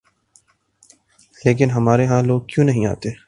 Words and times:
لیکن 1.41 1.71
ہمارے 1.71 2.05
ہاں 2.07 2.21
لوگ 2.23 2.41
کیوں 2.47 2.65
نہیں 2.65 2.85
آتے؟ 2.85 3.09